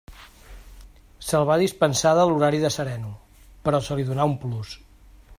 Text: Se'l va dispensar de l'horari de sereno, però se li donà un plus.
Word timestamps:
Se'l 1.25 1.43
va 1.49 1.57
dispensar 1.63 2.13
de 2.19 2.25
l'horari 2.29 2.63
de 2.65 2.71
sereno, 2.79 3.11
però 3.67 3.83
se 3.89 3.99
li 4.01 4.07
donà 4.11 4.27
un 4.33 4.37
plus. 4.47 4.73